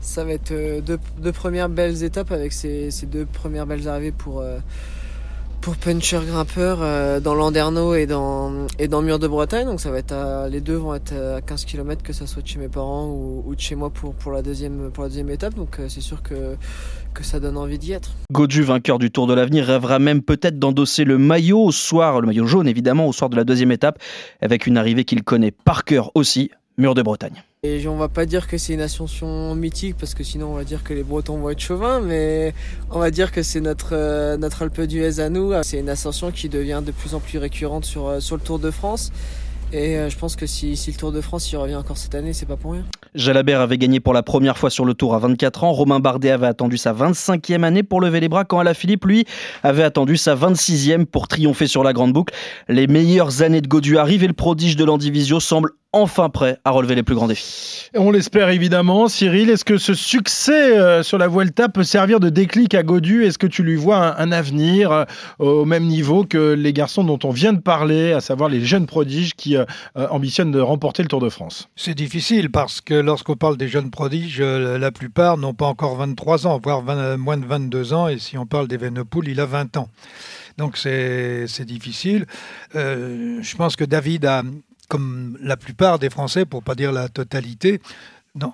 [0.00, 4.12] Ça va être euh, deux, premières belles étapes avec ces, ces deux premières belles arrivées
[4.12, 4.58] pour, euh,
[5.66, 9.66] pour puncher grimpeur euh, dans Landerneau et dans et dans Mur de Bretagne.
[9.66, 10.14] Donc ça va être
[10.48, 13.52] les deux vont être à 15 km que ça soit de chez mes parents ou,
[13.52, 15.54] de chez moi pour pour la deuxième pour la deuxième étape.
[15.54, 16.54] Donc euh, c'est sûr que
[17.14, 18.12] que ça donne envie d'y être.
[18.30, 22.28] Godu, vainqueur du Tour de l'Avenir, rêvera même peut-être d'endosser le maillot au soir, le
[22.28, 23.98] maillot jaune évidemment, au soir de la deuxième étape,
[24.40, 27.42] avec une arrivée qu'il connaît par cœur aussi, Mur de Bretagne.
[27.62, 30.64] Et on va pas dire que c'est une ascension mythique parce que sinon on va
[30.64, 32.54] dire que les Bretons vont être chauvins, mais
[32.90, 35.52] on va dire que c'est notre euh, notre Alpe d'Huez à nous.
[35.62, 38.58] C'est une ascension qui devient de plus en plus récurrente sur euh, sur le Tour
[38.58, 39.10] de France.
[39.72, 42.14] Et euh, je pense que si, si, le Tour de France y revient encore cette
[42.14, 42.84] année, c'est pas pour rien.
[43.14, 45.72] Jalabert avait gagné pour la première fois sur le Tour à 24 ans.
[45.72, 49.24] Romain Bardet avait attendu sa 25e année pour lever les bras, quand Alaphilippe, lui,
[49.64, 52.32] avait attendu sa 26e pour triompher sur la grande boucle.
[52.68, 56.70] Les meilleures années de Godu arrivent et le prodige de l'Andivisio semble enfin prêt à
[56.70, 57.88] relever les plus grands défis.
[57.94, 59.08] On l'espère évidemment.
[59.08, 63.24] Cyril, est-ce que ce succès euh, sur la Vuelta peut servir de déclic à Godu?
[63.24, 65.04] Est-ce que tu lui vois un, avenir euh,
[65.38, 68.84] au même niveau que les garçons dont on vient de parler, à savoir les jeunes
[68.84, 69.64] prodiges qui euh,
[70.10, 71.70] ambitionnent de remporter le Tour de France?
[71.76, 76.46] C'est difficile parce que lorsqu'on parle des jeunes prodiges, la plupart n'ont pas encore 23
[76.46, 76.82] ans, voire
[77.16, 78.08] moins de 22 ans.
[78.08, 79.88] Et si on parle d'Evenepoel, il a 20 ans.
[80.58, 82.26] Donc c'est difficile.
[82.74, 84.42] je pense que David a,
[84.88, 87.80] comme la plupart des Français, pour pas dire la totalité,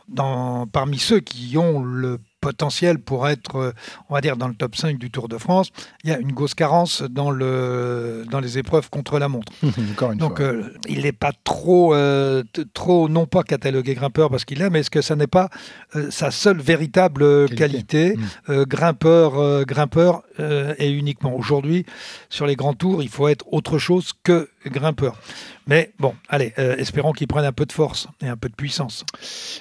[0.08, 3.72] dans, parmi ceux qui ont le potentiel pour être, euh,
[4.10, 5.70] on va dire, dans le top 5 du Tour de France,
[6.02, 9.52] il y a une grosse carence dans, le, dans les épreuves contre la montre.
[10.16, 12.42] Donc euh, il n'est pas trop, euh,
[12.74, 15.50] trop, non pas catalogué grimpeur parce qu'il est, mais est-ce que ça n'est pas
[16.10, 18.16] sa seule véritable qualité,
[18.48, 18.64] mm.
[18.64, 21.36] grimpeur, grimpeur et uniquement.
[21.36, 21.86] Aujourd'hui,
[22.28, 25.16] sur les grands tours, il faut être autre chose que grimpeur.
[25.68, 28.54] Mais bon, allez, euh, espérons qu'il prenne un peu de force et un peu de
[28.54, 29.04] puissance.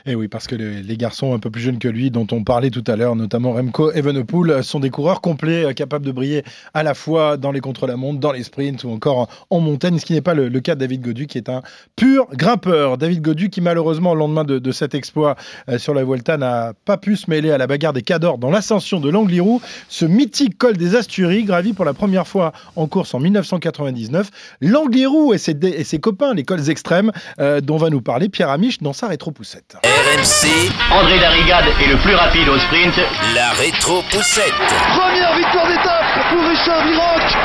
[0.06, 2.44] Et eh oui, parce que les, garçons un peu plus jeunes que lui, dont on
[2.44, 6.44] parlait tout à l'heure, notamment Remco Evenepoel, sont des coureurs complets, euh, capables de briller
[6.74, 10.14] à la fois dans les contre-la-montre, dans les sprints ou encore en, montagne, ce qui
[10.14, 11.62] n'est pas le, cas de David Godu, qui est un
[11.96, 12.98] pur grimpeur.
[12.98, 15.36] David Godu, qui malheureusement, au lendemain de, cet exploit
[15.70, 18.50] euh, sur la Vuelta, n'a pas pu se mêler à la bagarre des Cadors dans
[18.50, 23.14] l'ascension de l'Angliru, ce mythique col des Asturies, gravi pour la première fois en course
[23.14, 24.30] en 1999.
[24.62, 28.50] L'Angliru et ses, et ses copains, les cols extrêmes, euh, dont va nous parler Pierre
[28.50, 29.78] Amiche dans sa rétro-poussette.
[29.84, 30.72] RMC.
[30.92, 32.94] André Darrigade est le plus rapide au sprint.
[33.34, 34.54] La rétro-poussette.
[34.96, 37.38] Première victoire d'étape pour Richard Viroc.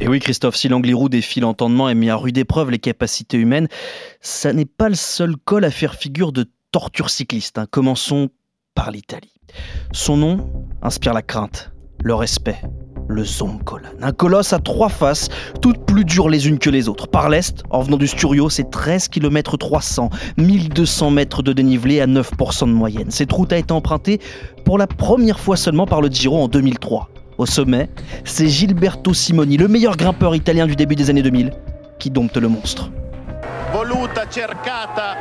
[0.00, 3.68] Et oui, Christophe, si l'Angliru défile entendement et met à rude épreuve les capacités humaines,
[4.20, 7.58] ça n'est pas le seul col à faire figure de torture cycliste.
[7.58, 7.66] Hein.
[7.70, 8.30] Commençons
[8.74, 9.34] par l'Italie.
[9.92, 10.48] Son nom
[10.82, 12.62] inspire la crainte, le respect,
[13.10, 13.88] le Zoncolan.
[14.00, 15.28] Un colosse à trois faces,
[15.60, 17.08] toutes plus dures les unes que les autres.
[17.08, 22.06] Par l'est, en venant du Sturio, c'est 13 km 300, 1200 mètres de dénivelé à
[22.06, 23.10] 9% de moyenne.
[23.10, 24.20] Cette route a été empruntée
[24.64, 27.08] pour la première fois seulement par le Giro en 2003.
[27.38, 27.88] Au sommet,
[28.24, 31.52] c'est Gilberto Simoni, le meilleur grimpeur italien du début des années 2000,
[31.98, 32.90] qui dompte le monstre.
[33.72, 35.16] Voluta, cercata,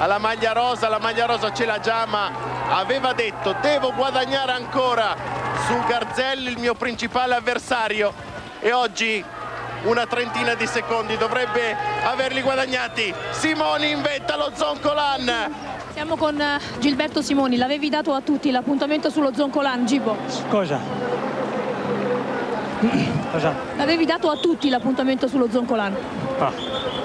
[0.00, 1.64] alla maglia rosa, la maglia rosa ce
[2.10, 2.30] ma
[2.70, 8.12] aveva detto devo guadagnare ancora su Garzelli, il mio principale avversario,
[8.60, 9.24] e oggi
[9.84, 13.14] una trentina di secondi dovrebbe averli guadagnati.
[13.30, 15.54] Simoni inventa lo Zoncolan.
[15.92, 20.16] Siamo con eh, Gilberto Simoni, l'avevi dato a tutti l'appuntamento sullo Zoncolan, Gibo?
[20.48, 20.78] Cosa?
[23.30, 23.54] Cosa?
[23.76, 25.96] L'avevi dato a tutti l'appuntamento sullo Zoncolan?
[26.38, 26.99] Ah.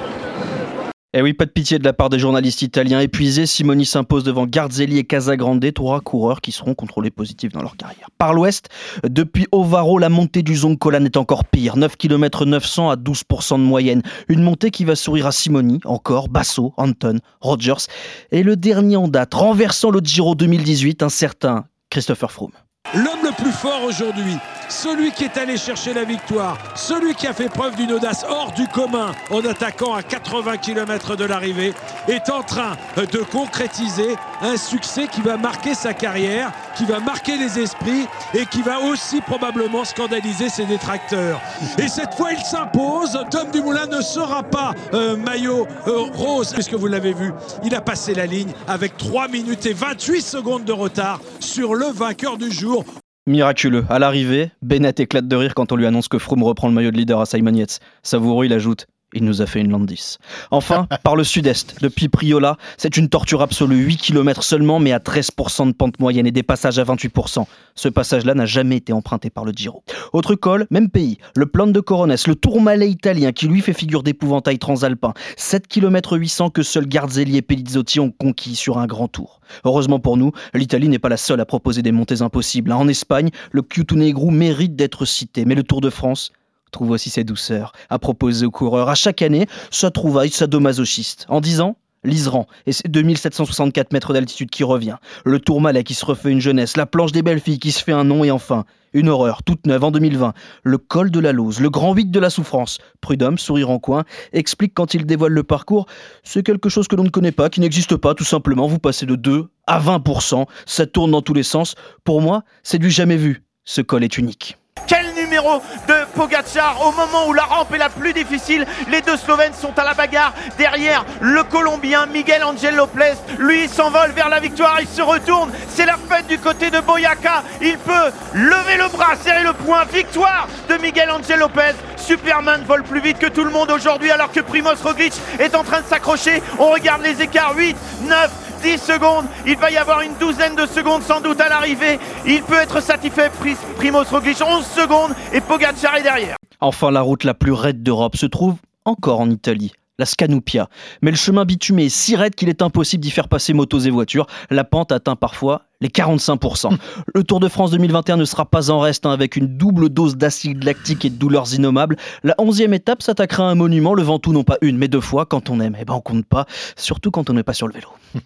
[1.17, 3.45] Eh oui, pas de pitié de la part des journalistes italiens épuisés.
[3.45, 8.09] Simoni s'impose devant Garzelli et Casagrande, trois coureurs qui seront contrôlés positifs dans leur carrière.
[8.17, 8.67] Par l'ouest,
[9.07, 11.77] depuis Ovaro, la montée du Zoncolan est encore pire.
[11.77, 14.01] 9 km 900 à 12% de moyenne.
[14.27, 17.87] Une montée qui va sourire à Simoni, encore, Basso, Anton, Rogers.
[18.33, 22.51] Et le dernier en date, renversant le Giro 2018, un certain Christopher Froome.
[22.93, 24.35] L'homme le plus fort aujourd'hui,
[24.69, 28.51] celui qui est allé chercher la victoire, celui qui a fait preuve d'une audace hors
[28.51, 31.73] du commun en attaquant à 80 km de l'arrivée,
[32.07, 37.37] est en train de concrétiser un succès qui va marquer sa carrière, qui va marquer
[37.37, 41.41] les esprits et qui va aussi probablement scandaliser ses détracteurs.
[41.77, 43.17] Et cette fois, il s'impose.
[43.31, 47.31] Tom Dumoulin ne sera pas euh, maillot euh, rose, puisque vous l'avez vu,
[47.63, 51.87] il a passé la ligne avec 3 minutes et 28 secondes de retard sur le
[51.87, 52.83] vainqueur du jour.
[53.27, 53.85] Miraculeux.
[53.89, 56.91] À l'arrivée, Bennett éclate de rire quand on lui annonce que Froome reprend le maillot
[56.91, 57.79] de leader à Simon Yates.
[58.03, 60.17] Savoureux, il ajoute il nous a fait une Landis.
[60.51, 64.99] Enfin, par le sud-est, depuis Priola, c'est une torture absolue, 8 km seulement, mais à
[64.99, 67.45] 13% de pente moyenne et des passages à 28%.
[67.75, 69.83] Ce passage-là n'a jamais été emprunté par le Giro.
[70.13, 74.03] Autre col, même pays, le plan de Coronès, le Tourmalet italien qui lui fait figure
[74.03, 79.07] d'épouvantail transalpin, 7 km 800 que seuls Garzelli et Pelizzotti ont conquis sur un grand
[79.07, 79.39] tour.
[79.63, 82.71] Heureusement pour nous, l'Italie n'est pas la seule à proposer des montées impossibles.
[82.71, 86.31] En Espagne, le Cutu Negru mérite d'être cité, mais le Tour de France,
[86.75, 91.25] trouve aussi ses douceurs à proposer aux coureurs à chaque année sa trouvaille sadomasochiste.
[91.29, 96.05] En 10 ans, l'Isran et ses 2764 mètres d'altitude qui revient, le Tourmalet qui se
[96.05, 98.65] refait une jeunesse, la planche des belles filles qui se fait un nom et enfin,
[98.93, 100.33] une horreur toute neuve en 2020,
[100.63, 102.77] le col de la Lose, le grand 8 de la souffrance.
[102.99, 105.85] Prud'homme, sourire en coin, explique quand il dévoile le parcours,
[106.23, 109.05] c'est quelque chose que l'on ne connaît pas, qui n'existe pas tout simplement, vous passez
[109.05, 111.75] de 2 à 20%, ça tourne dans tous les sens.
[112.03, 113.43] Pour moi, c'est du jamais vu.
[113.63, 114.57] Ce col est unique.
[114.87, 118.65] Quel numéro de Au moment où la rampe est la plus difficile.
[118.87, 120.33] Les deux Slovènes sont à la bagarre.
[120.57, 123.15] Derrière, le Colombien Miguel Angel Lopez.
[123.37, 124.77] Lui s'envole vers la victoire.
[124.79, 125.51] Il se retourne.
[125.69, 127.43] C'est la fête du côté de Boyaka.
[127.61, 129.83] Il peut lever le bras, serrer le poing.
[129.91, 131.73] Victoire de Miguel Angel Lopez.
[131.97, 135.63] Superman vole plus vite que tout le monde aujourd'hui alors que Primoz Roglic est en
[135.63, 136.41] train de s'accrocher.
[136.59, 137.55] On regarde les écarts.
[137.55, 138.31] 8, 9,
[138.65, 139.25] 10 secondes.
[139.45, 141.99] Il va y avoir une douzaine de secondes sans doute à l'arrivée.
[142.25, 143.29] Il peut être satisfait.
[143.77, 146.35] Primoz Roglic 11 secondes et Pogacar est derrière.
[146.61, 150.67] Enfin, la route la plus raide d'Europe se trouve encore en Italie la Scanupia.
[151.01, 153.91] Mais le chemin bitumé est si raide qu'il est impossible d'y faire passer motos et
[153.91, 154.25] voitures.
[154.49, 156.77] La pente atteint parfois les 45%.
[157.13, 160.17] Le Tour de France 2021 ne sera pas en reste hein, avec une double dose
[160.17, 161.97] d'acide lactique et de douleurs innommables.
[162.23, 165.25] La onzième étape s'attaquera à un monument, le Ventoux non pas une mais deux fois
[165.25, 165.75] quand on aime.
[165.79, 167.87] Eh ben on compte pas, surtout quand on n'est pas sur le vélo.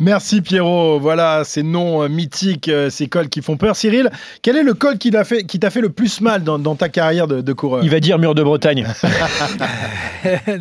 [0.00, 0.98] Merci Pierrot.
[0.98, 3.76] Voilà ces noms euh, mythiques, euh, ces cols qui font peur.
[3.76, 4.10] Cyril,
[4.42, 7.26] quel est le col qui t'a fait, qui fait le plus mal dans, ta carrière
[7.26, 7.84] de, coureur?
[7.84, 8.86] Il va dire mur de Bretagne.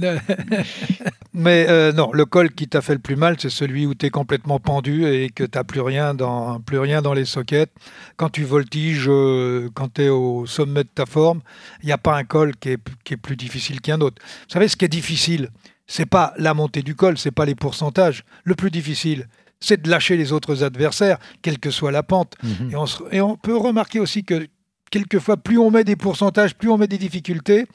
[1.33, 4.05] mais euh, non, le col qui t'a fait le plus mal, c'est celui où tu
[4.05, 7.71] es complètement pendu et que tu n'as plus rien dans, plus rien dans les sockets.
[8.17, 11.41] Quand tu voltiges, euh, quand tu es au sommet de ta forme,
[11.81, 14.21] il n'y a pas un col qui est, qui est plus difficile qu'un autre.
[14.21, 15.49] Vous savez, ce qui est difficile,
[15.87, 18.23] c'est pas la montée du col, c'est pas les pourcentages.
[18.43, 19.27] Le plus difficile,
[19.59, 22.35] c'est de lâcher les autres adversaires, quelle que soit la pente.
[22.43, 22.71] Mhm.
[23.11, 24.47] et on peut remarquer aussi que
[24.89, 27.65] quelquefois, plus on met des pourcentages, plus on met des difficultés.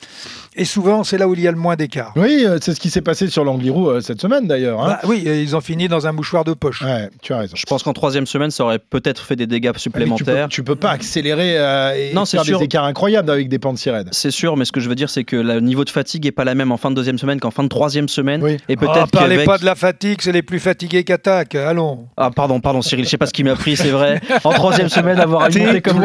[0.57, 2.13] Et souvent, c'est là où il y a le moins d'écart.
[2.17, 4.81] Oui, euh, c'est ce qui s'est passé sur l'Angliru euh, cette semaine d'ailleurs.
[4.83, 4.99] Hein.
[5.03, 6.83] Bah oui, ils ont fini dans un mouchoir de poche.
[6.83, 7.55] Ouais, tu as raison.
[7.57, 10.49] Je pense qu'en troisième semaine, ça aurait peut-être fait des dégâts supplémentaires.
[10.49, 13.79] tu, peux, peux pas accélérer euh, et non, faire des écarts incroyables avec des pentes
[13.79, 14.09] sirènes.
[14.13, 16.33] C'est sûr, mais ce que je veux dire, c'est que le niveau de fatigue est
[16.33, 18.43] pas la même en fin de deuxième semaine qu'en fin de troisième semaine.
[18.43, 18.59] Oui.
[18.69, 19.07] Et peut-être.
[19.07, 21.55] Oh, parlez pas de la fatigue, c'est les plus fatigués qui attaquent.
[21.55, 22.07] Allons.
[22.17, 24.21] Ah pardon, pardon, Cyril, je sais pas ce qui m'a pris, c'est vrai.
[24.45, 26.01] En troisième semaine, avoir une montée comme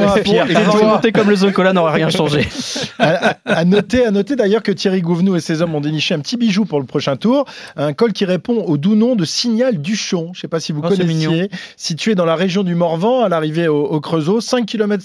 [1.04, 2.48] le, comme le Zocola n'aurait rien changé.
[3.00, 6.38] à, noter, à noter d'ailleurs que Thierry Gouvenou et ses hommes ont déniché un petit
[6.38, 10.32] bijou pour le prochain tour, un col qui répond au doux nom de Signal Duchon.
[10.34, 13.30] Je ne sais pas si vous oh, connaissez, situé dans la région du Morvan, à
[13.30, 15.04] l'arrivée au, Creusot, 5 km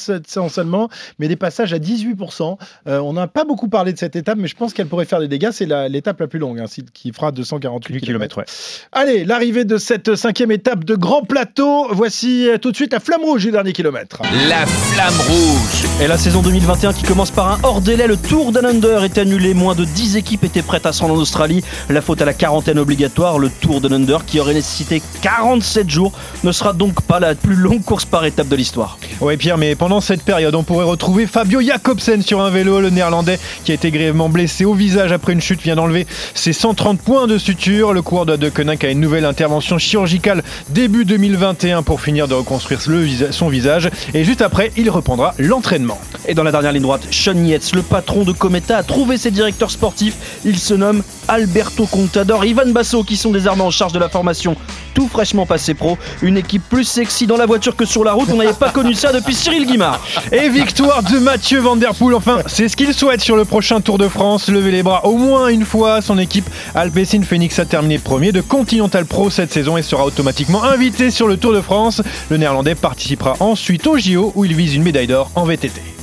[0.49, 2.57] seulement, mais des passages à 18%.
[2.87, 5.21] Euh, on n'a pas beaucoup parlé de cette étape, mais je pense qu'elle pourrait faire
[5.21, 5.51] des dégâts.
[5.53, 8.39] C'est l'étape la, plus longue, hein, qui fera 248 km.
[8.39, 8.45] Ouais.
[8.93, 11.89] Allez, l'arrivée de cette cinquième étape de Grand Plateau.
[11.93, 14.23] Voici euh, tout de suite la flamme rouge du dernier kilomètre.
[14.49, 15.84] La flamme rouge.
[16.01, 18.09] Et la saison 2020 qui commence par un hors délai.
[18.09, 19.55] Le Tour d'un Under est annulé.
[19.55, 21.63] Moins de 10 équipes étaient prêtes à se rendre en Australie.
[21.89, 23.39] La faute à la quarantaine obligatoire.
[23.39, 27.55] Le Tour d'un Under qui aurait nécessité 47 jours ne sera donc pas la plus
[27.55, 28.99] longue course par étape de l'histoire.
[29.21, 32.81] Oui Pierre, mais pendant cette période, on pourrait retrouver Fabio Jacobsen sur un vélo.
[32.81, 36.53] Le néerlandais qui a été grièvement blessé au visage après une chute vient d'enlever ses
[36.53, 37.93] 130 points de suture.
[37.93, 42.81] Le coureur de Koenig a une nouvelle intervention chirurgicale début 2021 pour finir de reconstruire
[43.31, 43.91] son visage.
[44.13, 45.74] Et juste après, il reprendra l'entraînement.
[46.27, 49.31] Et dans la dernière ligne droite, Sean Yates, le patron de Cometa, a trouvé ses
[49.31, 50.41] directeurs sportifs.
[50.45, 54.57] Il se nomme Alberto Contador, Ivan Basso, qui sont désormais en charge de la formation,
[54.95, 55.99] tout fraîchement passé pro.
[56.23, 58.29] Une équipe plus sexy dans la voiture que sur la route.
[58.33, 60.01] On n'avait pas connu ça depuis Cyril Guimard.
[60.33, 62.15] Et victoire de Mathieu Van Poel.
[62.15, 64.49] Enfin, c'est ce qu'il souhaite sur le prochain Tour de France.
[64.49, 66.01] Lever les bras au moins une fois.
[66.01, 70.65] Son équipe Alpecin Phoenix a terminé premier de Continental Pro cette saison et sera automatiquement
[70.65, 72.01] invité sur le Tour de France.
[72.31, 75.94] Le néerlandais participera ensuite au JO où il vise une médaille d'or en VTT.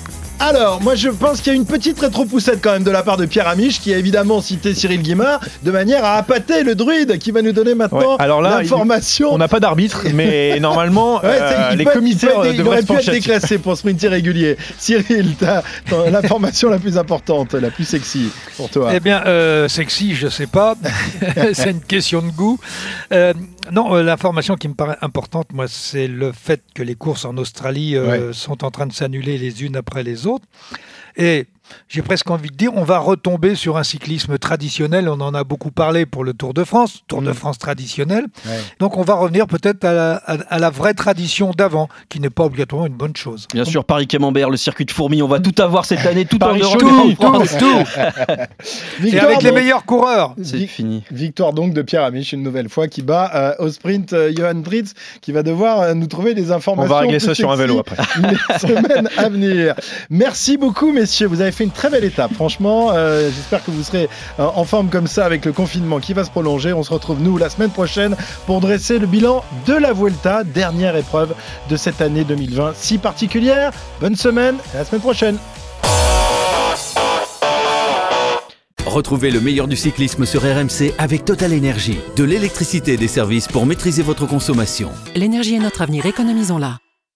[0.42, 3.16] Alors, moi je pense qu'il y a une petite rétro-poussette quand même de la part
[3.16, 7.20] de Pierre Amiche qui a évidemment cité Cyril Guimard de manière à appâter le druide
[7.20, 9.32] qui va nous donner maintenant l'information.
[9.32, 13.78] On n'a pas d'arbitre, mais normalement euh, les commissaires il, devraient pu être déclassé pour
[13.78, 14.58] sprinter régulier.
[14.80, 15.62] Cyril, t'as
[16.10, 18.90] l'information la plus importante, la plus sexy pour toi.
[18.96, 20.76] Eh bien, euh, sexy, je sais pas.
[21.54, 22.60] C'est une question de goût.
[23.14, 23.34] Euh,
[23.72, 27.96] non, l'information qui me paraît importante, moi, c'est le fait que les courses en Australie
[28.32, 30.46] sont en train de s'annuler les unes après les autres.
[31.18, 31.48] Et
[31.88, 35.10] j'ai presque envie de dire, on va retomber sur un cyclisme traditionnel.
[35.10, 38.26] On en a beaucoup parlé pour le Tour de France, Tour de France traditionnel.
[38.80, 42.30] Donc on va revenir peut-être à, la- à- à la vraie tradition d'avant, qui n'est
[42.30, 43.48] pas obligatoirement une bonne chose.
[43.54, 46.48] Bien sûr, Paris-Camembert, le circuit de fourmis, on va tout avoir cette année, tout en
[46.48, 47.56] Paris Europe, Chauny, en France.
[49.06, 50.36] Et avec les meilleurs coureurs.
[50.44, 51.04] C'est fini.
[51.12, 54.56] Victoire donc de Pierre Amiche une nouvelle fois qui bat euh, au sprint euh, Johan
[54.56, 56.92] Dritz qui va devoir euh, nous trouver des informations.
[56.92, 57.98] On va régler ça sur un vélo après.
[58.52, 59.76] Les semaines à venir.
[60.10, 62.34] Merci beaucoup messieurs, vous avez fait une très belle étape.
[62.34, 66.14] Franchement, euh, j'espère que vous serez euh, en forme comme ça avec le confinement qui
[66.14, 66.74] va se prolonger.
[66.74, 70.96] On se retrouve nous la semaine prochaine pour dresser le bilan de la Vuelta, dernière
[70.96, 71.34] épreuve
[71.70, 73.72] de cette année 2020 si particulière.
[74.02, 75.38] Bonne semaine et à la semaine prochaine.
[78.86, 82.00] Retrouvez le meilleur du cyclisme sur RMC avec Total Énergie.
[82.18, 84.90] De l'électricité et des services pour maîtriser votre consommation.
[85.16, 86.80] L'énergie est notre avenir, économisons-la.